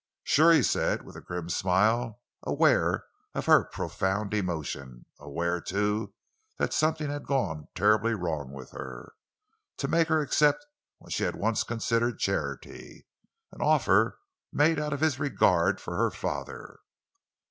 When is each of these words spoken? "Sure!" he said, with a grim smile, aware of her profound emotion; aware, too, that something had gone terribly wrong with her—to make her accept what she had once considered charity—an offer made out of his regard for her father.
"Sure!" 0.23 0.51
he 0.51 0.63
said, 0.63 1.03
with 1.03 1.15
a 1.15 1.21
grim 1.21 1.47
smile, 1.47 2.21
aware 2.41 3.05
of 3.35 3.45
her 3.45 3.63
profound 3.65 4.33
emotion; 4.33 5.05
aware, 5.19 5.61
too, 5.61 6.15
that 6.57 6.73
something 6.73 7.11
had 7.11 7.27
gone 7.27 7.67
terribly 7.75 8.15
wrong 8.15 8.51
with 8.51 8.71
her—to 8.71 9.87
make 9.87 10.07
her 10.07 10.21
accept 10.21 10.65
what 10.97 11.13
she 11.13 11.21
had 11.23 11.35
once 11.35 11.61
considered 11.63 12.17
charity—an 12.17 13.61
offer 13.61 14.17
made 14.51 14.79
out 14.79 14.91
of 14.91 15.01
his 15.01 15.19
regard 15.19 15.79
for 15.79 15.95
her 15.97 16.09
father. 16.09 16.79